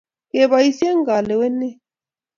Keboisie 0.31 0.91
kalewenee. 1.07 1.73